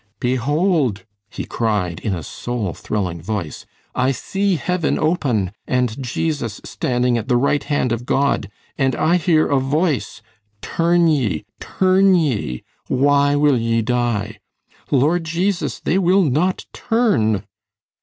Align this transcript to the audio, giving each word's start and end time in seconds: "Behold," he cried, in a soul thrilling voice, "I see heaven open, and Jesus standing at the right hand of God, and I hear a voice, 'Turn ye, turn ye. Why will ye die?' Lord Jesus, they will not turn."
"Behold," 0.19 1.05
he 1.29 1.45
cried, 1.45 1.99
in 1.99 2.15
a 2.15 2.23
soul 2.23 2.73
thrilling 2.73 3.21
voice, 3.21 3.67
"I 3.93 4.11
see 4.11 4.55
heaven 4.55 4.97
open, 4.97 5.51
and 5.67 6.01
Jesus 6.01 6.59
standing 6.65 7.19
at 7.19 7.27
the 7.27 7.37
right 7.37 7.63
hand 7.63 7.91
of 7.91 8.07
God, 8.07 8.49
and 8.79 8.95
I 8.95 9.17
hear 9.17 9.45
a 9.47 9.59
voice, 9.59 10.23
'Turn 10.63 11.07
ye, 11.07 11.45
turn 11.59 12.15
ye. 12.15 12.63
Why 12.87 13.35
will 13.35 13.59
ye 13.59 13.83
die?' 13.83 14.39
Lord 14.89 15.23
Jesus, 15.25 15.79
they 15.79 15.99
will 15.99 16.23
not 16.23 16.65
turn." 16.73 17.43